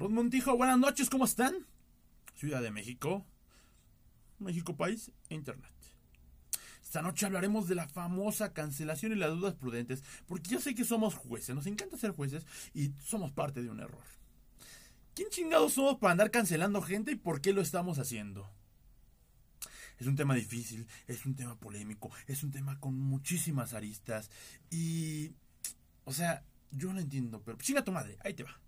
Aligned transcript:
Rod 0.00 0.12
Montijo, 0.12 0.56
buenas 0.56 0.78
noches, 0.78 1.10
¿cómo 1.10 1.26
están? 1.26 1.54
Ciudad 2.34 2.62
de 2.62 2.70
México, 2.70 3.26
México 4.38 4.74
País 4.74 5.10
e 5.28 5.34
Internet. 5.34 5.74
Esta 6.82 7.02
noche 7.02 7.26
hablaremos 7.26 7.68
de 7.68 7.74
la 7.74 7.86
famosa 7.86 8.54
cancelación 8.54 9.12
y 9.12 9.16
las 9.16 9.28
dudas 9.28 9.56
prudentes, 9.56 10.02
porque 10.26 10.48
yo 10.48 10.58
sé 10.58 10.74
que 10.74 10.86
somos 10.86 11.14
jueces, 11.14 11.54
nos 11.54 11.66
encanta 11.66 11.98
ser 11.98 12.12
jueces 12.12 12.46
y 12.72 12.92
somos 13.04 13.30
parte 13.30 13.62
de 13.62 13.68
un 13.68 13.80
error. 13.80 14.02
¿Quién 15.14 15.28
chingados 15.28 15.74
somos 15.74 15.98
para 15.98 16.12
andar 16.12 16.30
cancelando 16.30 16.80
gente 16.80 17.12
y 17.12 17.16
por 17.16 17.42
qué 17.42 17.52
lo 17.52 17.60
estamos 17.60 17.98
haciendo? 17.98 18.50
Es 19.98 20.06
un 20.06 20.16
tema 20.16 20.34
difícil, 20.34 20.86
es 21.08 21.26
un 21.26 21.36
tema 21.36 21.56
polémico, 21.56 22.10
es 22.26 22.42
un 22.42 22.50
tema 22.52 22.80
con 22.80 22.98
muchísimas 22.98 23.74
aristas 23.74 24.30
y... 24.70 25.32
O 26.06 26.14
sea, 26.14 26.42
yo 26.70 26.90
no 26.90 27.00
entiendo, 27.00 27.42
pero 27.42 27.58
chinga 27.58 27.84
tu 27.84 27.92
madre, 27.92 28.16
ahí 28.24 28.32
te 28.32 28.44
va. 28.44 28.58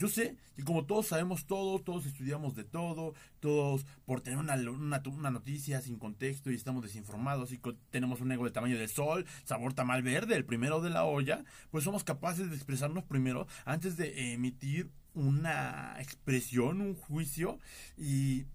Yo 0.00 0.08
sé 0.08 0.38
que 0.56 0.64
como 0.64 0.86
todos 0.86 1.08
sabemos 1.08 1.44
todo, 1.44 1.78
todos 1.78 2.06
estudiamos 2.06 2.54
de 2.54 2.64
todo, 2.64 3.12
todos 3.38 3.84
por 4.06 4.22
tener 4.22 4.38
una, 4.38 4.54
una, 4.54 5.30
noticia 5.30 5.82
sin 5.82 5.98
contexto 5.98 6.50
y 6.50 6.54
estamos 6.54 6.82
desinformados 6.82 7.52
y 7.52 7.60
tenemos 7.90 8.22
un 8.22 8.32
ego 8.32 8.44
del 8.44 8.52
tamaño 8.54 8.78
del 8.78 8.88
sol, 8.88 9.26
sabor 9.44 9.74
tamal 9.74 10.02
verde, 10.02 10.36
el 10.36 10.46
primero 10.46 10.80
de 10.80 10.88
la 10.88 11.04
olla, 11.04 11.44
pues 11.70 11.84
somos 11.84 12.02
capaces 12.02 12.48
de 12.48 12.56
expresarnos 12.56 13.04
primero 13.04 13.46
antes 13.66 13.98
de 13.98 14.32
emitir 14.32 14.90
una 15.12 15.96
expresión, 16.00 16.80
un 16.80 16.94
juicio 16.94 17.58
y 17.98 18.46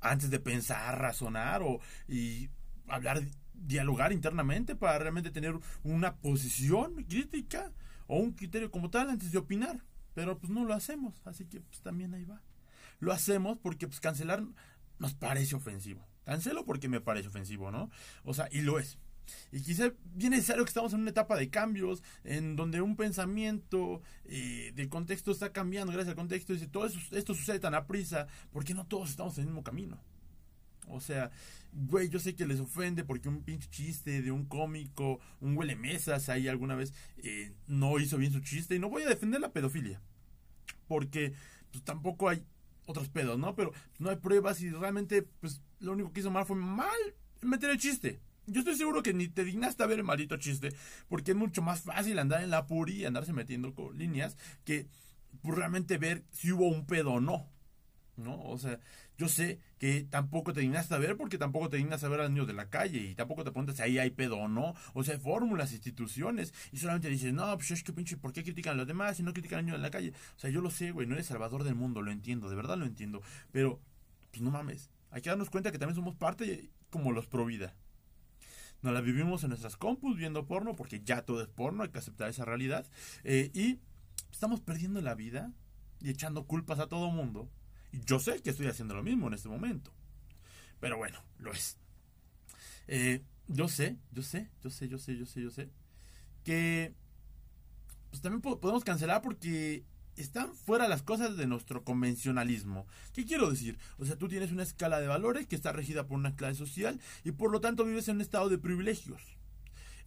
antes 0.00 0.30
de 0.30 0.38
pensar, 0.38 1.00
razonar 1.00 1.62
o 1.64 1.80
y 2.06 2.48
hablar, 2.86 3.20
dialogar 3.54 4.12
internamente 4.12 4.76
para 4.76 5.00
realmente 5.00 5.32
tener 5.32 5.58
una 5.82 6.14
posición 6.14 6.94
crítica 7.08 7.72
o 8.06 8.18
un 8.18 8.30
criterio 8.30 8.70
como 8.70 8.88
tal 8.88 9.10
antes 9.10 9.32
de 9.32 9.38
opinar. 9.38 9.80
Pero 10.14 10.38
pues 10.38 10.50
no 10.50 10.64
lo 10.64 10.74
hacemos, 10.74 11.20
así 11.24 11.46
que 11.46 11.60
pues 11.60 11.80
también 11.80 12.14
ahí 12.14 12.24
va. 12.24 12.42
Lo 12.98 13.12
hacemos 13.12 13.58
porque 13.58 13.86
pues 13.86 14.00
cancelar 14.00 14.44
nos 14.98 15.14
parece 15.14 15.56
ofensivo. 15.56 16.06
Cancelo 16.24 16.64
porque 16.64 16.88
me 16.88 17.00
parece 17.00 17.28
ofensivo, 17.28 17.70
¿no? 17.70 17.90
O 18.24 18.34
sea, 18.34 18.48
y 18.52 18.60
lo 18.60 18.78
es. 18.78 18.98
Y 19.52 19.62
quizá 19.62 19.92
bien 20.14 20.32
necesario 20.32 20.64
que 20.64 20.70
estamos 20.70 20.92
en 20.92 21.00
una 21.00 21.10
etapa 21.10 21.36
de 21.36 21.50
cambios, 21.50 22.02
en 22.24 22.56
donde 22.56 22.80
un 22.80 22.96
pensamiento 22.96 24.02
eh, 24.24 24.72
del 24.74 24.88
contexto 24.88 25.30
está 25.30 25.52
cambiando 25.52 25.92
gracias 25.92 26.10
al 26.10 26.16
contexto. 26.16 26.52
Y 26.52 26.58
si 26.58 26.66
todo 26.66 26.86
esto 26.86 27.34
sucede 27.34 27.60
tan 27.60 27.74
a 27.74 27.86
prisa, 27.86 28.26
porque 28.52 28.74
no 28.74 28.86
todos 28.86 29.10
estamos 29.10 29.36
en 29.38 29.42
el 29.42 29.46
mismo 29.48 29.64
camino? 29.64 30.00
O 30.88 31.00
sea, 31.00 31.30
güey, 31.72 32.08
yo 32.08 32.18
sé 32.18 32.34
que 32.34 32.46
les 32.46 32.60
ofende 32.60 33.04
porque 33.04 33.28
un 33.28 33.42
pinche 33.42 33.68
chiste 33.70 34.22
de 34.22 34.30
un 34.30 34.44
cómico, 34.46 35.20
un 35.40 35.56
huele 35.56 35.76
mesas 35.76 36.28
ahí 36.28 36.48
alguna 36.48 36.74
vez 36.74 36.92
eh, 37.18 37.52
no 37.66 37.98
hizo 37.98 38.18
bien 38.18 38.32
su 38.32 38.40
chiste. 38.40 38.74
Y 38.74 38.78
no 38.78 38.90
voy 38.90 39.02
a 39.02 39.08
defender 39.08 39.40
la 39.40 39.52
pedofilia. 39.52 40.00
Porque 40.88 41.32
pues, 41.70 41.84
tampoco 41.84 42.28
hay 42.28 42.44
otros 42.86 43.08
pedos, 43.08 43.38
¿no? 43.38 43.54
Pero 43.54 43.72
no 43.98 44.10
hay 44.10 44.16
pruebas 44.16 44.60
y 44.60 44.70
realmente 44.70 45.22
pues 45.22 45.62
lo 45.78 45.92
único 45.92 46.12
que 46.12 46.20
hizo 46.20 46.30
mal 46.30 46.44
fue 46.46 46.56
mal 46.56 46.88
meter 47.40 47.70
el 47.70 47.78
chiste. 47.78 48.20
Yo 48.46 48.60
estoy 48.60 48.76
seguro 48.76 49.02
que 49.02 49.14
ni 49.14 49.28
te 49.28 49.44
dignaste 49.44 49.82
a 49.82 49.86
ver 49.86 49.98
el 49.98 50.04
maldito 50.04 50.36
chiste, 50.36 50.70
porque 51.08 51.32
es 51.32 51.36
mucho 51.36 51.62
más 51.62 51.82
fácil 51.82 52.18
andar 52.18 52.42
en 52.42 52.50
la 52.50 52.66
puri 52.66 52.94
y 52.94 53.04
andarse 53.04 53.32
metiendo 53.32 53.74
con 53.74 53.96
líneas 53.96 54.36
que 54.64 54.88
pues, 55.42 55.56
realmente 55.56 55.98
ver 55.98 56.24
si 56.32 56.50
hubo 56.50 56.68
un 56.68 56.86
pedo 56.86 57.12
o 57.12 57.20
no. 57.20 57.48
¿No? 58.16 58.42
O 58.42 58.58
sea, 58.58 58.78
yo 59.16 59.28
sé 59.28 59.60
que 59.78 60.06
tampoco 60.08 60.52
te 60.52 60.60
dignaste 60.60 60.94
a 60.94 60.98
ver 60.98 61.16
porque 61.16 61.38
tampoco 61.38 61.70
te 61.70 61.78
dignas 61.78 62.04
a 62.04 62.08
ver 62.08 62.20
a 62.20 62.28
los 62.28 62.46
de 62.46 62.52
la 62.52 62.68
calle 62.68 62.98
y 62.98 63.14
tampoco 63.14 63.44
te 63.44 63.50
preguntas 63.50 63.76
si 63.76 63.82
ahí 63.82 63.98
hay 63.98 64.10
pedo 64.10 64.36
o 64.36 64.48
no. 64.48 64.74
O 64.94 65.04
sea, 65.04 65.14
hay 65.14 65.20
fórmulas, 65.20 65.72
instituciones 65.72 66.52
y 66.72 66.78
solamente 66.78 67.08
dices, 67.08 67.32
no, 67.32 67.56
pues 67.56 67.70
es 67.70 67.82
que 67.82 67.92
pinche, 67.92 68.16
¿por 68.16 68.32
qué 68.32 68.42
critican 68.42 68.74
a 68.74 68.76
los 68.76 68.86
demás 68.86 69.18
y 69.20 69.22
no 69.22 69.32
critican 69.32 69.58
a 69.58 69.62
los 69.62 69.66
niños 69.66 69.80
de 69.80 69.86
la 69.86 69.90
calle? 69.90 70.12
O 70.36 70.38
sea, 70.38 70.50
yo 70.50 70.60
lo 70.60 70.70
sé, 70.70 70.90
güey, 70.90 71.06
no 71.06 71.14
eres 71.14 71.26
salvador 71.26 71.64
del 71.64 71.74
mundo, 71.74 72.02
lo 72.02 72.10
entiendo, 72.10 72.50
de 72.50 72.56
verdad 72.56 72.76
lo 72.76 72.84
entiendo. 72.84 73.22
Pero, 73.52 73.80
pues 74.30 74.42
no 74.42 74.50
mames, 74.50 74.90
hay 75.10 75.22
que 75.22 75.30
darnos 75.30 75.50
cuenta 75.50 75.72
que 75.72 75.78
también 75.78 75.96
somos 75.96 76.14
parte 76.14 76.70
como 76.90 77.12
los 77.12 77.26
pro 77.26 77.46
vida. 77.46 77.74
Nos 78.82 78.94
la 78.94 79.00
vivimos 79.00 79.42
en 79.44 79.50
nuestras 79.50 79.76
compus 79.76 80.16
viendo 80.16 80.46
porno 80.46 80.74
porque 80.74 81.02
ya 81.04 81.22
todo 81.22 81.42
es 81.42 81.48
porno, 81.48 81.82
hay 81.82 81.90
que 81.90 81.98
aceptar 81.98 82.30
esa 82.30 82.44
realidad. 82.44 82.86
Eh, 83.24 83.50
y 83.52 83.78
estamos 84.32 84.60
perdiendo 84.60 85.00
la 85.02 85.14
vida 85.14 85.52
y 86.00 86.10
echando 86.10 86.46
culpas 86.46 86.78
a 86.78 86.88
todo 86.88 87.10
mundo 87.10 87.50
yo 87.92 88.18
sé 88.18 88.40
que 88.42 88.50
estoy 88.50 88.66
haciendo 88.66 88.94
lo 88.94 89.02
mismo 89.02 89.28
en 89.28 89.34
este 89.34 89.48
momento. 89.48 89.92
Pero 90.80 90.96
bueno, 90.96 91.22
lo 91.38 91.52
es. 91.52 91.76
Eh, 92.88 93.22
yo 93.48 93.68
sé, 93.68 93.98
yo 94.12 94.22
sé, 94.22 94.50
yo 94.62 94.70
sé, 94.70 94.88
yo 94.88 94.98
sé, 94.98 95.16
yo 95.16 95.26
sé, 95.26 95.42
yo 95.42 95.50
sé. 95.50 95.70
Que 96.44 96.94
pues 98.10 98.22
también 98.22 98.40
podemos 98.40 98.82
cancelar 98.82 99.22
porque 99.22 99.84
están 100.16 100.54
fuera 100.54 100.88
las 100.88 101.02
cosas 101.02 101.36
de 101.36 101.46
nuestro 101.46 101.84
convencionalismo. 101.84 102.86
¿Qué 103.12 103.24
quiero 103.24 103.50
decir? 103.50 103.78
O 103.98 104.04
sea, 104.04 104.16
tú 104.16 104.28
tienes 104.28 104.52
una 104.52 104.62
escala 104.62 105.00
de 105.00 105.06
valores 105.06 105.46
que 105.46 105.56
está 105.56 105.72
regida 105.72 106.06
por 106.06 106.18
una 106.18 106.34
clase 106.34 106.56
social 106.56 107.00
y 107.24 107.32
por 107.32 107.50
lo 107.50 107.60
tanto 107.60 107.84
vives 107.84 108.08
en 108.08 108.16
un 108.16 108.22
estado 108.22 108.48
de 108.48 108.58
privilegios 108.58 109.39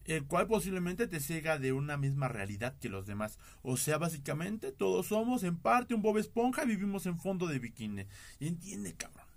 el 0.06 0.26
cual 0.26 0.48
posiblemente 0.48 1.08
te 1.08 1.20
cega 1.20 1.60
de 1.60 1.74
una 1.74 1.98
misma 1.98 2.28
realidad 2.28 2.78
que 2.80 2.90
los 2.90 3.06
demás. 3.06 3.38
O 3.62 3.78
sea, 3.78 3.98
básicamente 3.98 4.72
todos 4.72 5.08
somos 5.08 5.44
en 5.44 5.58
parte 5.58 5.94
un 5.94 6.02
Bob 6.02 6.18
Esponja 6.18 6.64
y 6.64 6.68
vivimos 6.68 7.06
en 7.06 7.18
fondo 7.18 7.48
de 7.48 7.60
bikini. 7.60 8.06
Y 8.40 8.48
entiende, 8.48 8.94
cabrón. 8.96 9.28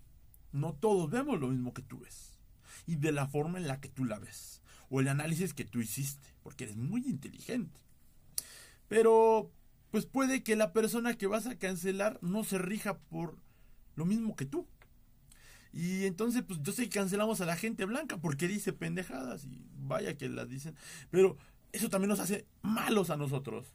No 0.53 0.73
todos 0.75 1.11
vemos 1.11 1.39
lo 1.39 1.49
mismo 1.49 1.73
que 1.73 1.83
tú 1.83 2.01
ves. 2.01 2.39
Y 2.87 2.97
de 2.97 3.13
la 3.13 3.27
forma 3.27 3.59
en 3.59 3.69
la 3.69 3.81
que 3.81 3.89
tú 3.89 4.05
la 4.05 4.19
ves. 4.19 4.63
O 4.91 5.01
el 5.01 5.09
análisis 5.09 5.55
que 5.55 5.65
tú 5.65 5.81
hiciste. 5.81 6.35
Porque 6.43 6.65
eres 6.65 6.77
muy 6.77 7.03
inteligente. 7.03 7.81
Pero, 8.89 9.51
pues 9.91 10.07
puede 10.07 10.43
que 10.43 10.57
la 10.57 10.73
persona 10.73 11.15
que 11.15 11.27
vas 11.27 11.47
a 11.47 11.59
cancelar 11.59 12.19
no 12.23 12.45
se 12.45 12.59
rija 12.59 12.99
por 12.99 13.37
lo 13.95 14.05
mismo 14.05 14.37
que 14.37 14.47
tú. 14.47 14.67
Y 15.77 16.07
entonces, 16.07 16.43
pues 16.43 16.63
yo 16.63 16.73
sé 16.73 16.85
que 16.85 16.99
cancelamos 16.99 17.43
a 17.43 17.45
la 17.45 17.55
gente 17.55 17.85
blanca 17.85 18.17
porque 18.17 18.49
dice 18.49 18.73
pendejadas 18.73 19.45
y 19.45 19.63
vaya 19.77 20.17
que 20.17 20.27
las 20.31 20.49
dicen. 20.49 20.75
Pero 21.11 21.37
eso 21.71 21.91
también 21.91 22.09
nos 22.09 22.19
hace 22.19 22.47
malos 22.63 23.11
a 23.11 23.19
nosotros. 23.19 23.75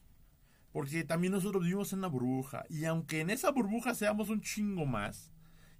Porque 0.72 1.04
también 1.04 1.32
nosotros 1.32 1.62
vivimos 1.62 1.92
en 1.92 2.00
una 2.00 2.08
burbuja. 2.08 2.64
Y 2.68 2.86
aunque 2.86 3.20
en 3.20 3.30
esa 3.30 3.52
burbuja 3.52 3.94
seamos 3.94 4.30
un 4.30 4.40
chingo 4.40 4.84
más, 4.84 5.30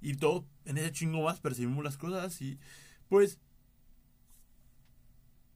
y 0.00 0.14
todo 0.14 0.46
en 0.64 0.78
ese 0.78 0.92
chingo 0.92 1.24
más 1.24 1.40
percibimos 1.40 1.82
las 1.82 1.98
cosas 1.98 2.40
y 2.40 2.60
pues 3.08 3.40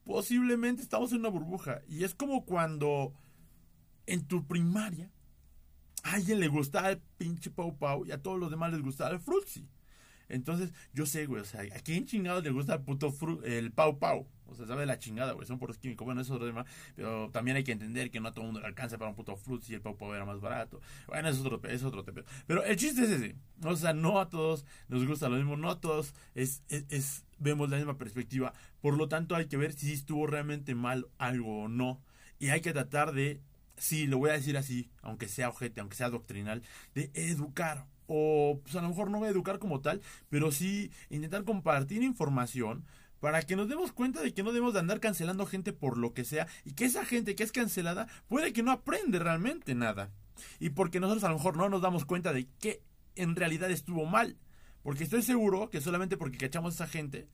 posiblemente 0.02 0.82
estamos 0.82 1.12
en 1.12 1.20
una 1.20 1.28
burbuja. 1.28 1.82
Y 1.86 2.02
es 2.02 2.12
como 2.12 2.44
cuando 2.44 3.14
en 4.06 4.26
tu 4.26 4.44
primaria 4.48 5.12
a 6.02 6.14
alguien 6.14 6.40
le 6.40 6.48
gustaba 6.48 6.90
el 6.90 6.98
pinche 7.18 7.52
Pau 7.52 7.78
Pau 7.78 8.04
y 8.04 8.10
a 8.10 8.20
todos 8.20 8.40
los 8.40 8.50
demás 8.50 8.72
les 8.72 8.82
gustaba 8.82 9.10
el 9.10 9.20
Fruitsy. 9.20 9.68
Entonces, 10.28 10.72
yo 10.92 11.06
sé, 11.06 11.26
güey, 11.26 11.42
o 11.42 11.44
sea, 11.44 11.62
¿a 11.62 11.80
quién 11.80 12.06
chingado 12.06 12.40
le 12.40 12.50
gusta 12.50 12.74
el 12.74 12.82
puto 12.82 13.14
el 13.44 13.72
pau 13.72 13.98
pau? 13.98 14.26
O 14.48 14.54
sea, 14.54 14.66
sabe 14.66 14.86
la 14.86 14.98
chingada, 14.98 15.32
güey, 15.32 15.46
son 15.46 15.58
puros 15.58 15.78
químicos. 15.78 16.04
Bueno, 16.04 16.20
eso 16.20 16.32
es 16.32 16.36
otro 16.36 16.48
tema. 16.48 16.64
Pero 16.94 17.30
también 17.30 17.56
hay 17.56 17.64
que 17.64 17.72
entender 17.72 18.10
que 18.10 18.20
no 18.20 18.28
a 18.28 18.32
todo 18.32 18.42
el 18.42 18.46
mundo 18.46 18.60
le 18.60 18.66
alcanza 18.66 18.98
para 18.98 19.10
un 19.10 19.16
puto 19.16 19.36
fruit 19.36 19.62
si 19.62 19.74
el 19.74 19.80
pau 19.80 19.96
pau 19.96 20.14
era 20.14 20.24
más 20.24 20.40
barato. 20.40 20.80
Bueno, 21.06 21.28
es 21.28 21.38
otro, 21.38 21.60
es 21.68 21.82
otro 21.82 22.04
tema. 22.04 22.22
Pero 22.46 22.64
el 22.64 22.76
chiste 22.76 23.02
es 23.02 23.10
ese. 23.10 23.36
O 23.64 23.76
sea, 23.76 23.92
no 23.92 24.20
a 24.20 24.28
todos 24.28 24.64
nos 24.88 25.06
gusta 25.06 25.28
lo 25.28 25.36
mismo, 25.36 25.56
no 25.56 25.70
a 25.70 25.80
todos 25.80 26.14
es, 26.34 26.62
es, 26.68 27.24
vemos 27.38 27.70
la 27.70 27.76
misma 27.76 27.98
perspectiva. 27.98 28.52
Por 28.80 28.96
lo 28.96 29.08
tanto, 29.08 29.34
hay 29.34 29.46
que 29.46 29.56
ver 29.56 29.72
si 29.72 29.92
estuvo 29.92 30.26
realmente 30.26 30.74
mal 30.74 31.08
algo 31.18 31.64
o 31.64 31.68
no. 31.68 32.00
Y 32.38 32.50
hay 32.50 32.60
que 32.60 32.72
tratar 32.72 33.12
de, 33.12 33.40
sí, 33.76 34.06
lo 34.06 34.18
voy 34.18 34.30
a 34.30 34.34
decir 34.34 34.56
así, 34.56 34.90
aunque 35.02 35.28
sea 35.28 35.48
ojete, 35.48 35.80
aunque 35.80 35.96
sea 35.96 36.10
doctrinal, 36.10 36.62
de 36.94 37.10
educar 37.14 37.86
o 38.06 38.60
pues 38.62 38.74
a 38.76 38.82
lo 38.82 38.88
mejor 38.88 39.10
no 39.10 39.18
voy 39.18 39.28
a 39.28 39.32
educar 39.32 39.58
como 39.58 39.80
tal, 39.80 40.00
pero 40.28 40.52
sí 40.52 40.90
intentar 41.10 41.44
compartir 41.44 42.02
información 42.02 42.84
para 43.20 43.42
que 43.42 43.56
nos 43.56 43.68
demos 43.68 43.92
cuenta 43.92 44.22
de 44.22 44.32
que 44.34 44.42
no 44.42 44.52
debemos 44.52 44.74
de 44.74 44.80
andar 44.80 45.00
cancelando 45.00 45.46
gente 45.46 45.72
por 45.72 45.96
lo 45.98 46.12
que 46.12 46.24
sea 46.24 46.46
y 46.64 46.72
que 46.72 46.84
esa 46.84 47.04
gente 47.04 47.34
que 47.34 47.42
es 47.42 47.52
cancelada 47.52 48.06
puede 48.28 48.52
que 48.52 48.62
no 48.62 48.70
aprende 48.70 49.18
realmente 49.18 49.74
nada. 49.74 50.10
Y 50.60 50.70
porque 50.70 51.00
nosotros 51.00 51.24
a 51.24 51.30
lo 51.30 51.36
mejor 51.36 51.56
no 51.56 51.68
nos 51.68 51.82
damos 51.82 52.04
cuenta 52.04 52.32
de 52.32 52.46
que 52.58 52.82
en 53.14 53.34
realidad 53.36 53.70
estuvo 53.70 54.04
mal. 54.04 54.36
Porque 54.82 55.04
estoy 55.04 55.22
seguro 55.22 55.70
que 55.70 55.80
solamente 55.80 56.16
porque 56.16 56.38
cachamos 56.38 56.74
a 56.74 56.84
esa 56.84 56.92
gente 56.92 57.26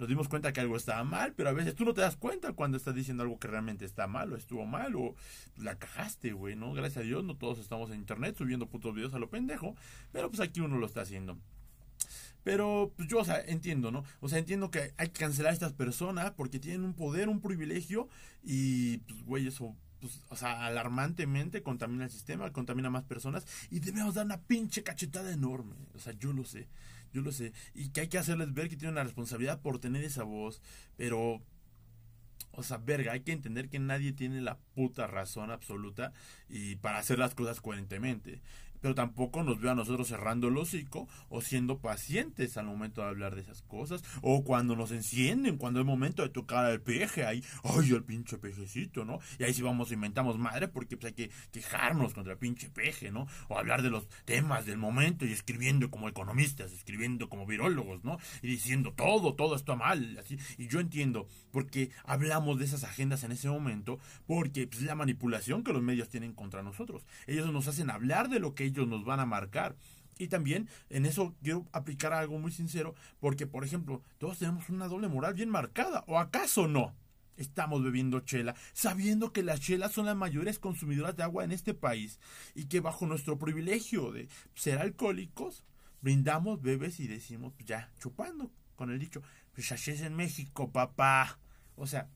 nos 0.00 0.08
dimos 0.08 0.28
cuenta 0.28 0.54
que 0.54 0.60
algo 0.60 0.76
estaba 0.76 1.04
mal, 1.04 1.34
pero 1.34 1.50
a 1.50 1.52
veces 1.52 1.74
tú 1.74 1.84
no 1.84 1.92
te 1.92 2.00
das 2.00 2.16
cuenta 2.16 2.54
cuando 2.54 2.78
estás 2.78 2.94
diciendo 2.94 3.22
algo 3.22 3.38
que 3.38 3.48
realmente 3.48 3.84
está 3.84 4.06
mal 4.06 4.32
o 4.32 4.36
estuvo 4.36 4.64
mal 4.64 4.96
o 4.96 5.14
la 5.58 5.78
cajaste, 5.78 6.32
güey, 6.32 6.56
¿no? 6.56 6.72
Gracias 6.72 7.04
a 7.04 7.06
Dios 7.06 7.22
no 7.22 7.36
todos 7.36 7.58
estamos 7.58 7.90
en 7.90 7.96
internet 7.96 8.34
subiendo 8.34 8.66
putos 8.66 8.94
videos 8.94 9.12
a 9.12 9.18
lo 9.18 9.28
pendejo, 9.28 9.76
pero 10.10 10.30
pues 10.30 10.40
aquí 10.40 10.60
uno 10.60 10.78
lo 10.78 10.86
está 10.86 11.02
haciendo. 11.02 11.36
Pero 12.42 12.94
pues 12.96 13.08
yo, 13.08 13.18
o 13.18 13.24
sea, 13.24 13.42
entiendo, 13.42 13.90
¿no? 13.90 14.04
O 14.20 14.30
sea, 14.30 14.38
entiendo 14.38 14.70
que 14.70 14.94
hay 14.96 15.08
que 15.08 15.20
cancelar 15.20 15.50
a 15.50 15.52
estas 15.54 15.74
personas 15.74 16.30
porque 16.30 16.58
tienen 16.58 16.82
un 16.82 16.94
poder, 16.94 17.28
un 17.28 17.42
privilegio 17.42 18.08
y 18.42 18.98
pues, 18.98 19.22
güey, 19.24 19.46
eso 19.48 19.76
pues, 20.00 20.22
o 20.30 20.36
sea, 20.36 20.64
alarmantemente 20.64 21.62
contamina 21.62 22.04
el 22.04 22.10
sistema, 22.10 22.50
contamina 22.52 22.88
más 22.88 23.04
personas 23.04 23.44
y 23.70 23.80
debemos 23.80 24.14
dar 24.14 24.24
una 24.24 24.40
pinche 24.40 24.82
cachetada 24.82 25.30
enorme. 25.30 25.76
O 25.94 25.98
sea, 25.98 26.14
yo 26.14 26.32
lo 26.32 26.44
sé 26.44 26.68
yo 27.12 27.22
lo 27.22 27.32
sé, 27.32 27.52
y 27.74 27.90
que 27.90 28.02
hay 28.02 28.08
que 28.08 28.18
hacerles 28.18 28.52
ver 28.54 28.68
que 28.68 28.76
tienen 28.76 28.94
una 28.94 29.04
responsabilidad 29.04 29.60
por 29.60 29.78
tener 29.78 30.04
esa 30.04 30.22
voz, 30.24 30.62
pero 30.96 31.42
O 32.52 32.62
sea, 32.62 32.78
verga, 32.78 33.12
hay 33.12 33.20
que 33.20 33.32
entender 33.32 33.68
que 33.68 33.78
nadie 33.78 34.12
tiene 34.12 34.40
la 34.40 34.58
puta 34.74 35.06
razón 35.06 35.50
absoluta 35.50 36.12
y 36.48 36.76
para 36.76 36.98
hacer 36.98 37.18
las 37.18 37.34
cosas 37.34 37.60
coherentemente 37.60 38.42
pero 38.80 38.94
tampoco 38.94 39.42
nos 39.42 39.60
veo 39.60 39.72
a 39.72 39.74
nosotros 39.74 40.08
cerrando 40.08 40.48
el 40.48 40.56
hocico 40.56 41.08
o 41.28 41.40
siendo 41.40 41.78
pacientes 41.78 42.56
al 42.56 42.66
momento 42.66 43.02
de 43.02 43.08
hablar 43.08 43.34
de 43.34 43.42
esas 43.42 43.62
cosas, 43.62 44.02
o 44.22 44.44
cuando 44.44 44.76
nos 44.76 44.90
encienden, 44.90 45.56
cuando 45.56 45.80
es 45.80 45.86
momento 45.86 46.22
de 46.22 46.28
tocar 46.28 46.64
al 46.64 46.80
peje, 46.80 47.24
ahí, 47.24 47.44
ay, 47.64 47.90
el 47.90 48.04
pinche 48.04 48.38
pejecito, 48.38 49.04
¿no? 49.04 49.18
Y 49.38 49.44
ahí 49.44 49.54
sí 49.54 49.62
vamos, 49.62 49.92
inventamos 49.92 50.38
madre, 50.38 50.68
porque 50.68 50.96
pues, 50.96 51.12
hay 51.12 51.28
que 51.28 51.30
quejarnos 51.50 52.14
contra 52.14 52.32
el 52.32 52.38
pinche 52.38 52.70
peje, 52.70 53.10
¿no? 53.10 53.26
O 53.48 53.58
hablar 53.58 53.82
de 53.82 53.90
los 53.90 54.08
temas 54.24 54.66
del 54.66 54.78
momento 54.78 55.24
y 55.24 55.32
escribiendo 55.32 55.90
como 55.90 56.08
economistas, 56.08 56.72
escribiendo 56.72 57.28
como 57.28 57.46
virólogos, 57.46 58.04
¿no? 58.04 58.18
Y 58.42 58.48
diciendo 58.48 58.92
todo, 58.94 59.34
todo 59.34 59.56
está 59.56 59.76
mal, 59.76 60.18
así. 60.18 60.38
Y 60.58 60.68
yo 60.68 60.80
entiendo, 60.80 61.26
porque 61.50 61.90
hablamos 62.04 62.58
de 62.58 62.64
esas 62.64 62.84
agendas 62.84 63.24
en 63.24 63.32
ese 63.32 63.48
momento, 63.48 63.98
porque 64.26 64.66
pues, 64.66 64.82
la 64.82 64.94
manipulación 64.94 65.64
que 65.64 65.72
los 65.72 65.82
medios 65.82 66.08
tienen 66.08 66.32
contra 66.32 66.62
nosotros. 66.62 67.06
Ellos 67.26 67.52
nos 67.52 67.68
hacen 67.68 67.90
hablar 67.90 68.28
de 68.28 68.40
lo 68.40 68.54
que 68.54 68.69
ellos 68.70 68.88
nos 68.88 69.04
van 69.04 69.20
a 69.20 69.26
marcar. 69.26 69.76
Y 70.18 70.28
también 70.28 70.68
en 70.90 71.06
eso 71.06 71.34
quiero 71.42 71.66
aplicar 71.72 72.12
algo 72.12 72.38
muy 72.38 72.52
sincero, 72.52 72.94
porque 73.20 73.46
por 73.46 73.64
ejemplo, 73.64 74.02
todos 74.18 74.38
tenemos 74.38 74.68
una 74.68 74.86
doble 74.86 75.08
moral 75.08 75.34
bien 75.34 75.48
marcada, 75.48 76.04
¿o 76.06 76.18
acaso 76.18 76.68
no? 76.68 76.94
Estamos 77.36 77.82
bebiendo 77.82 78.20
chela, 78.20 78.54
sabiendo 78.74 79.32
que 79.32 79.42
las 79.42 79.60
chelas 79.60 79.92
son 79.92 80.04
las 80.04 80.16
mayores 80.16 80.58
consumidoras 80.58 81.16
de 81.16 81.22
agua 81.22 81.44
en 81.44 81.52
este 81.52 81.72
país 81.72 82.18
y 82.54 82.66
que 82.66 82.80
bajo 82.80 83.06
nuestro 83.06 83.38
privilegio 83.38 84.12
de 84.12 84.28
ser 84.54 84.78
alcohólicos, 84.78 85.64
brindamos 86.02 86.60
bebes 86.60 87.00
y 87.00 87.06
decimos, 87.06 87.54
ya, 87.64 87.90
chupando, 87.98 88.50
con 88.76 88.90
el 88.90 88.98
dicho, 88.98 89.22
pues 89.54 89.72
es 89.72 90.00
en 90.02 90.14
México, 90.16 90.70
papá. 90.70 91.38
O 91.76 91.86
sea, 91.86 92.08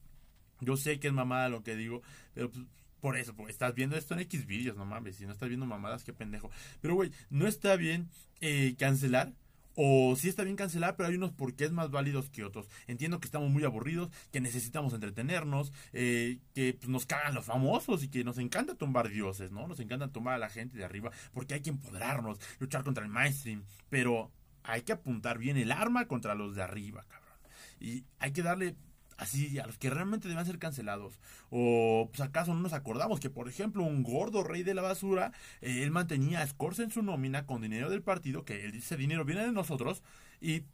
yo 0.61 0.77
sé 0.77 1.01
que 1.01 1.09
es 1.09 1.15
mamada 1.15 1.49
lo 1.49 1.63
que 1.63 1.77
digo, 1.77 2.03
pero 2.35 2.51
pues, 2.51 2.67
por 3.05 3.19
eso, 3.19 3.37
porque 3.37 3.53
estás 3.53 3.75
viendo 3.75 3.99
esto 3.99 4.15
en 4.15 4.21
X 4.21 4.47
vídeos, 4.47 4.79
no 4.79 4.87
mames. 4.87 5.17
Si 5.17 5.27
no 5.27 5.33
estás 5.33 5.51
viendo 5.51 5.67
mamadas, 5.67 6.05
qué 6.05 6.15
pendejo. 6.15 6.51
Pero, 6.81 6.95
güey, 6.95 7.13
no 7.29 7.47
está 7.47 7.77
bien 7.77 8.09
eh, 8.41 8.77
cancelar. 8.79 9.35
O 9.75 10.17
sí 10.17 10.31
está 10.31 10.43
bien 10.43 10.57
cancelar, 10.57 10.97
pero 10.97 11.11
hay 11.11 11.17
unos 11.17 11.31
porqués 11.31 11.71
más 11.71 11.91
válidos 11.91 12.31
que 12.31 12.45
otros. 12.45 12.67
Entiendo 12.87 13.21
que 13.21 13.27
estamos 13.27 13.51
muy 13.51 13.63
aburridos, 13.63 14.09
que 14.33 14.41
necesitamos 14.41 14.95
entretenernos, 14.95 15.71
eh, 15.93 16.39
que 16.55 16.79
pues, 16.81 16.89
nos 16.89 17.05
cagan 17.05 17.35
los 17.35 17.45
famosos 17.45 18.03
y 18.03 18.09
que 18.09 18.25
nos 18.25 18.39
encanta 18.39 18.75
tumbar 18.75 19.11
dioses, 19.11 19.53
¿no? 19.53 19.69
Nos 19.69 19.81
encanta 19.81 20.09
tumbar 20.09 20.37
a 20.37 20.39
la 20.39 20.49
gente 20.49 20.79
de 20.79 20.87
arriba 20.87 21.11
porque 21.35 21.53
hay 21.53 21.61
que 21.61 21.69
empoderarnos, 21.69 22.41
luchar 22.59 22.85
contra 22.85 23.05
el 23.05 23.11
mainstream. 23.11 23.65
Pero 23.91 24.33
hay 24.63 24.81
que 24.81 24.93
apuntar 24.93 25.37
bien 25.37 25.59
el 25.59 25.73
arma 25.73 26.07
contra 26.07 26.35
los 26.35 26.55
de 26.55 26.63
arriba, 26.63 27.05
cabrón. 27.07 27.39
Y 27.81 28.05
hay 28.19 28.33
que 28.33 28.43
darle 28.43 28.77
así 29.17 29.59
a 29.59 29.67
los 29.67 29.79
que 29.79 29.91
realmente 29.91 30.29
deben 30.29 30.45
ser 30.47 30.59
cancelados. 30.59 31.19
O 31.51 32.09
pues 32.11 32.21
acaso 32.21 32.55
no 32.55 32.61
nos 32.61 32.73
acordamos 32.73 33.21
que 33.21 33.31
por 33.31 33.49
ejemplo 33.49 33.83
un 33.83 34.03
gordo 34.03 34.43
rey 34.43 34.63
de 34.63 34.75
la 34.75 34.83
basura, 34.83 35.33
eh, 35.61 35.83
él 35.83 35.91
mantenía 35.91 36.47
scores 36.47 36.79
en 36.79 36.91
su 36.91 37.03
nómina 37.03 37.47
con 37.47 37.63
dinero 37.63 37.91
del 37.91 38.03
partido, 38.03 38.45
que 38.45 38.67
ese 38.67 38.97
dinero 38.97 39.25
viene 39.25 39.45
de 39.45 39.53
nosotros 39.53 40.03
y 40.41 40.65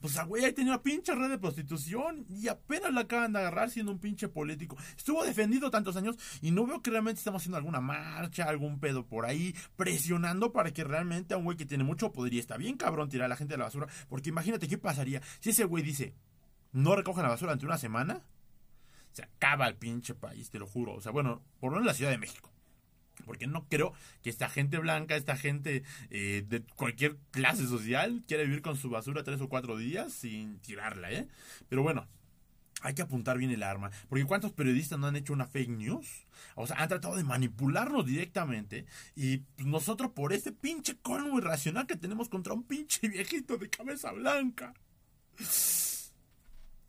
pues 0.00 0.16
a 0.16 0.24
güey 0.24 0.44
ahí 0.44 0.52
tenía 0.52 0.72
una 0.72 0.82
pinche 0.82 1.14
red 1.14 1.28
de 1.28 1.38
prostitución 1.38 2.24
y 2.28 2.48
apenas 2.48 2.92
la 2.92 3.02
acaban 3.02 3.32
de 3.32 3.40
agarrar 3.40 3.70
siendo 3.70 3.92
un 3.92 3.98
pinche 3.98 4.28
político. 4.28 4.76
Estuvo 4.96 5.24
defendido 5.24 5.70
tantos 5.70 5.96
años 5.96 6.16
y 6.40 6.52
no 6.52 6.66
veo 6.66 6.80
que 6.80 6.90
realmente 6.90 7.18
estamos 7.18 7.42
haciendo 7.42 7.58
alguna 7.58 7.80
marcha, 7.80 8.44
algún 8.44 8.80
pedo 8.80 9.06
por 9.06 9.26
ahí, 9.26 9.54
presionando 9.76 10.52
para 10.52 10.72
que 10.72 10.84
realmente 10.84 11.34
a 11.34 11.36
un 11.36 11.44
güey 11.44 11.56
que 11.56 11.66
tiene 11.66 11.84
mucho 11.84 12.12
poder 12.12 12.34
y 12.34 12.38
está 12.38 12.56
bien 12.56 12.76
cabrón 12.76 13.08
tirar 13.08 13.26
a 13.26 13.28
la 13.28 13.36
gente 13.36 13.54
de 13.54 13.58
la 13.58 13.64
basura. 13.64 13.88
Porque 14.08 14.30
imagínate 14.30 14.68
qué 14.68 14.78
pasaría 14.78 15.20
si 15.40 15.50
ese 15.50 15.64
güey 15.64 15.82
dice, 15.82 16.14
no 16.72 16.96
recogen 16.96 17.22
la 17.22 17.30
basura 17.30 17.50
durante 17.50 17.66
una 17.66 17.78
semana, 17.78 18.22
se 19.12 19.22
acaba 19.22 19.66
el 19.66 19.76
pinche 19.76 20.14
país, 20.14 20.50
te 20.50 20.58
lo 20.58 20.66
juro. 20.66 20.94
O 20.94 21.00
sea, 21.00 21.12
bueno, 21.12 21.42
por 21.58 21.70
lo 21.70 21.76
menos 21.76 21.86
la 21.86 21.94
Ciudad 21.94 22.10
de 22.10 22.18
México. 22.18 22.50
Porque 23.24 23.46
no 23.46 23.66
creo 23.68 23.92
que 24.22 24.30
esta 24.30 24.48
gente 24.48 24.78
blanca, 24.78 25.14
esta 25.14 25.36
gente 25.36 25.82
eh, 26.10 26.44
de 26.48 26.62
cualquier 26.62 27.18
clase 27.30 27.66
social, 27.66 28.24
quiera 28.26 28.44
vivir 28.44 28.62
con 28.62 28.76
su 28.76 28.88
basura 28.88 29.24
tres 29.24 29.40
o 29.40 29.48
cuatro 29.48 29.76
días 29.76 30.12
sin 30.12 30.58
tirarla, 30.60 31.12
¿eh? 31.12 31.28
Pero 31.68 31.82
bueno, 31.82 32.08
hay 32.82 32.94
que 32.94 33.02
apuntar 33.02 33.38
bien 33.38 33.50
el 33.50 33.62
arma. 33.62 33.90
Porque 34.08 34.24
¿cuántos 34.24 34.52
periodistas 34.52 34.98
no 34.98 35.06
han 35.06 35.16
hecho 35.16 35.32
una 35.32 35.46
fake 35.46 35.70
news? 35.70 36.26
O 36.54 36.66
sea, 36.66 36.76
han 36.76 36.88
tratado 36.88 37.16
de 37.16 37.24
manipularnos 37.24 38.06
directamente. 38.06 38.86
Y 39.14 39.42
nosotros 39.58 40.12
por 40.12 40.32
ese 40.32 40.52
pinche 40.52 40.96
colmo 40.96 41.38
irracional 41.38 41.86
que 41.86 41.96
tenemos 41.96 42.28
contra 42.28 42.54
un 42.54 42.64
pinche 42.64 43.08
viejito 43.08 43.58
de 43.58 43.68
cabeza 43.68 44.12
blanca. 44.12 44.74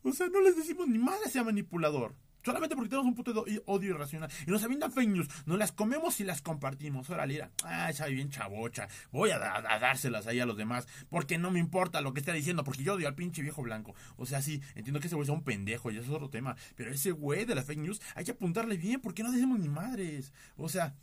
O 0.02 0.12
sea, 0.12 0.28
no 0.28 0.40
les 0.40 0.56
decimos 0.56 0.88
ni 0.88 0.98
mal 0.98 1.18
sea 1.30 1.44
manipulador. 1.44 2.14
Solamente 2.44 2.74
porque 2.74 2.88
tenemos 2.88 3.06
un 3.06 3.14
puto 3.14 3.44
odio 3.66 3.90
irracional. 3.90 4.30
Y 4.46 4.50
nos 4.50 4.64
avientan 4.64 4.90
fake 4.90 5.08
news. 5.08 5.28
Nos 5.46 5.58
las 5.58 5.70
comemos 5.70 6.18
y 6.20 6.24
las 6.24 6.42
compartimos. 6.42 7.08
Ahora, 7.08 7.24
lira. 7.24 7.52
Ay, 7.64 7.94
sabe 7.94 8.12
bien 8.12 8.30
chavocha. 8.30 8.88
Voy 9.12 9.30
a, 9.30 9.38
dárselas 9.38 10.26
ahí 10.26 10.40
a 10.40 10.46
los 10.46 10.56
demás. 10.56 10.88
Porque 11.08 11.38
no 11.38 11.52
me 11.52 11.60
importa 11.60 12.00
lo 12.00 12.12
que 12.12 12.20
esté 12.20 12.32
diciendo. 12.32 12.64
Porque 12.64 12.82
yo 12.82 12.94
odio 12.94 13.06
al 13.06 13.14
pinche 13.14 13.42
viejo 13.42 13.62
blanco. 13.62 13.94
O 14.16 14.26
sea, 14.26 14.42
sí, 14.42 14.60
entiendo 14.74 14.98
que 14.98 15.06
ese 15.06 15.14
güey 15.14 15.26
sea 15.26 15.34
un 15.34 15.44
pendejo 15.44 15.90
y 15.90 15.98
eso 15.98 16.06
es 16.06 16.10
otro 16.12 16.30
tema. 16.30 16.56
Pero 16.74 16.90
ese 16.90 17.12
güey 17.12 17.44
de 17.44 17.54
las 17.54 17.64
fake 17.64 17.78
news 17.78 18.00
hay 18.16 18.24
que 18.24 18.32
apuntarle 18.32 18.76
bien. 18.76 19.00
Porque 19.00 19.22
no 19.22 19.30
decimos 19.30 19.60
ni 19.60 19.68
madres. 19.68 20.32
O 20.56 20.68
sea, 20.68 20.94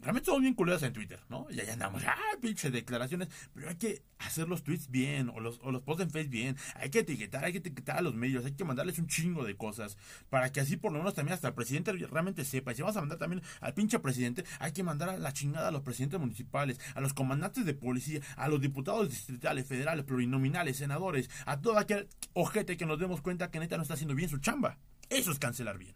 realmente 0.00 0.26
somos 0.26 0.42
bien 0.42 0.54
culeros 0.54 0.82
en 0.82 0.92
Twitter, 0.92 1.20
¿no? 1.28 1.46
Y 1.50 1.60
ahí 1.60 1.68
andamos, 1.70 2.02
ah, 2.06 2.16
pinche 2.40 2.70
declaraciones, 2.70 3.28
pero 3.54 3.68
hay 3.68 3.76
que 3.76 4.02
hacer 4.18 4.48
los 4.48 4.62
tweets 4.62 4.90
bien, 4.90 5.28
o 5.28 5.40
los, 5.40 5.60
o 5.62 5.70
los 5.70 5.82
posts 5.82 6.02
en 6.02 6.10
Facebook 6.10 6.32
bien, 6.32 6.56
hay 6.74 6.90
que 6.90 7.00
etiquetar, 7.00 7.44
hay 7.44 7.52
que 7.52 7.58
etiquetar 7.58 7.98
a 7.98 8.02
los 8.02 8.14
medios, 8.14 8.44
hay 8.44 8.52
que 8.52 8.64
mandarles 8.64 8.98
un 8.98 9.06
chingo 9.06 9.44
de 9.44 9.56
cosas, 9.56 9.96
para 10.28 10.50
que 10.50 10.60
así 10.60 10.76
por 10.76 10.92
lo 10.92 10.98
menos 10.98 11.14
también 11.14 11.34
hasta 11.34 11.48
el 11.48 11.54
presidente 11.54 11.92
realmente 11.92 12.44
sepa, 12.44 12.72
y 12.72 12.74
si 12.74 12.82
vamos 12.82 12.96
a 12.96 13.00
mandar 13.00 13.18
también 13.18 13.42
al 13.60 13.74
pinche 13.74 13.98
presidente, 14.00 14.44
hay 14.58 14.72
que 14.72 14.82
mandar 14.82 15.08
a 15.08 15.18
la 15.18 15.32
chingada 15.32 15.68
a 15.68 15.70
los 15.70 15.82
presidentes 15.82 16.18
municipales, 16.18 16.80
a 16.94 17.00
los 17.00 17.14
comandantes 17.14 17.64
de 17.64 17.74
policía, 17.74 18.20
a 18.36 18.48
los 18.48 18.60
diputados 18.60 19.08
distritales, 19.08 19.66
federales, 19.66 20.04
plurinominales, 20.04 20.78
senadores, 20.78 21.30
a 21.46 21.60
todo 21.60 21.78
aquel 21.78 22.08
ojete 22.32 22.76
que 22.76 22.86
nos 22.86 22.98
demos 22.98 23.20
cuenta 23.20 23.50
que 23.50 23.60
neta 23.60 23.76
no 23.76 23.82
está 23.82 23.94
haciendo 23.94 24.14
bien 24.14 24.28
su 24.28 24.38
chamba. 24.38 24.78
Eso 25.10 25.30
es 25.30 25.38
cancelar 25.38 25.78
bien. 25.78 25.94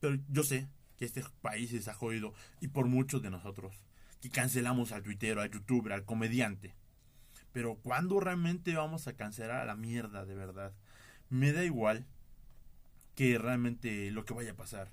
Pero 0.00 0.16
yo 0.28 0.42
sé 0.42 0.68
que 1.00 1.06
este 1.06 1.24
país 1.40 1.88
ha 1.88 1.94
jodido 1.94 2.34
y 2.60 2.68
por 2.68 2.86
muchos 2.86 3.22
de 3.22 3.30
nosotros 3.30 3.74
que 4.20 4.28
cancelamos 4.28 4.92
al 4.92 5.02
tuitero, 5.02 5.40
al 5.40 5.50
youtuber, 5.50 5.94
al 5.94 6.04
comediante. 6.04 6.74
Pero 7.52 7.76
¿cuándo 7.76 8.20
realmente 8.20 8.74
vamos 8.74 9.08
a 9.08 9.14
cancelar 9.14 9.62
a 9.62 9.64
la 9.64 9.76
mierda 9.76 10.26
de 10.26 10.34
verdad? 10.34 10.74
Me 11.30 11.52
da 11.52 11.64
igual 11.64 12.06
que 13.14 13.38
realmente 13.38 14.10
lo 14.10 14.26
que 14.26 14.34
vaya 14.34 14.52
a 14.52 14.56
pasar. 14.56 14.92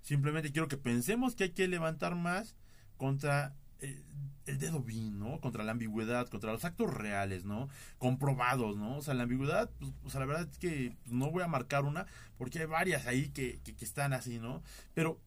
Simplemente 0.00 0.52
quiero 0.52 0.68
que 0.68 0.76
pensemos 0.76 1.34
que 1.34 1.44
hay 1.44 1.50
que 1.50 1.66
levantar 1.66 2.14
más 2.14 2.54
contra 2.96 3.56
el, 3.80 4.04
dedo 4.44 4.80
vil, 4.80 5.18
¿no? 5.18 5.40
Contra 5.40 5.64
la 5.64 5.72
ambigüedad, 5.72 6.28
contra 6.28 6.52
los 6.52 6.64
actos 6.64 6.94
reales, 6.94 7.44
¿no? 7.44 7.68
Comprobados, 7.98 8.76
¿no? 8.76 8.98
O 8.98 9.02
sea, 9.02 9.14
la 9.14 9.24
ambigüedad, 9.24 9.70
pues, 9.80 9.92
o 10.04 10.10
sea, 10.10 10.20
la 10.20 10.26
verdad 10.26 10.48
es 10.48 10.58
que 10.58 10.96
pues, 11.02 11.12
no 11.12 11.32
voy 11.32 11.42
a 11.42 11.48
marcar 11.48 11.84
una 11.84 12.06
porque 12.38 12.60
hay 12.60 12.66
varias 12.66 13.08
ahí 13.08 13.30
que, 13.30 13.58
que, 13.64 13.74
que 13.74 13.84
están 13.84 14.12
así, 14.12 14.38
¿no? 14.38 14.62
Pero 14.94 15.20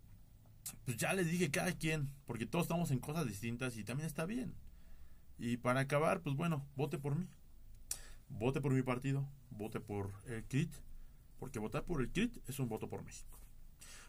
pues 0.86 0.98
ya 0.98 1.14
les 1.14 1.30
dije 1.30 1.52
cada 1.52 1.74
quien, 1.74 2.10
porque 2.26 2.46
todos 2.46 2.66
estamos 2.66 2.92
en 2.92 3.00
cosas 3.00 3.28
distintas 3.28 3.78
y 3.78 3.84
también 3.84 4.08
está 4.08 4.26
bien. 4.26 4.54
Y 5.38 5.58
para 5.58 5.82
acabar, 5.82 6.22
pues 6.22 6.36
bueno, 6.36 6.66
vote 6.76 6.98
por 6.98 7.16
mí. 7.16 7.28
Vote 8.30 8.62
por 8.62 8.74
mi 8.74 8.82
partido, 8.82 9.28
vote 9.52 9.80
por 9.80 10.12
el 10.26 10.44
CRIT, 10.46 10.74
porque 11.38 11.60
votar 11.60 11.84
por 11.84 12.02
el 12.02 12.10
CRIT 12.12 12.38
es 12.50 12.60
un 12.60 12.68
voto 12.68 12.90
por 12.90 13.04
México. 13.04 13.38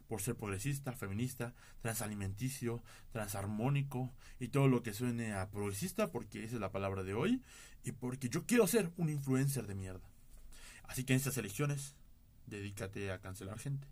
Por 0.08 0.22
ser 0.22 0.36
progresista, 0.36 0.92
feminista, 0.92 1.52
transalimenticio, 1.82 2.82
transarmónico 3.12 4.12
y 4.38 4.48
todo 4.48 4.68
lo 4.68 4.82
que 4.82 4.94
suene 4.94 5.34
a 5.34 5.50
progresista, 5.50 6.10
porque 6.10 6.44
esa 6.44 6.54
es 6.54 6.60
la 6.60 6.70
palabra 6.70 7.02
de 7.02 7.14
hoy, 7.14 7.42
y 7.82 7.92
porque 7.92 8.28
yo 8.28 8.46
quiero 8.46 8.66
ser 8.66 8.90
un 8.96 9.10
influencer 9.10 9.66
de 9.66 9.74
mierda. 9.74 10.08
Así 10.84 11.04
que 11.04 11.12
en 11.12 11.18
estas 11.18 11.36
elecciones, 11.36 11.96
dedícate 12.46 13.10
a 13.10 13.20
cancelar 13.20 13.58
gente 13.58 13.88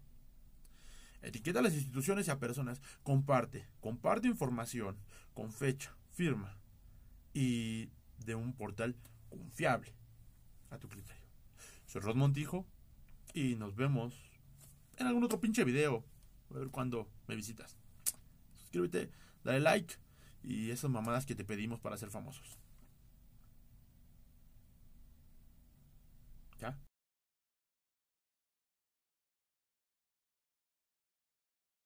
Etiqueta 1.25 1.61
a 1.61 1.62
las 1.62 1.75
instituciones 1.75 2.28
y 2.28 2.31
a 2.31 2.38
personas. 2.38 2.81
Comparte. 3.02 3.66
Comparte 3.81 4.28
información 4.28 4.97
con 5.33 5.50
fecha, 5.52 5.97
firma 6.11 6.57
y 7.33 7.88
de 8.19 8.35
un 8.35 8.52
portal 8.52 8.97
confiable 9.31 9.95
a 10.71 10.78
tu 10.78 10.88
criterio. 10.88 11.23
Soy 11.87 12.00
Rod 12.00 12.16
Montijo 12.16 12.66
y 13.33 13.57
nos 13.57 13.75
vemos 13.75 14.14
en 14.97 15.07
algún 15.07 15.25
otro 15.25 15.40
pinche 15.40 15.64
video. 15.64 16.04
A 16.50 16.59
ver 16.59 16.69
cuándo 16.69 17.09
me 17.26 17.37
visitas. 17.37 17.76
Suscríbete, 18.57 19.11
dale 19.43 19.61
like 19.61 19.97
y 20.43 20.71
esas 20.71 20.90
mamadas 20.90 21.26
que 21.26 21.35
te 21.35 21.45
pedimos 21.45 21.81
para 21.81 21.97
ser 21.97 22.11
famosos. 22.11 22.59
¿Ya? 26.61 26.78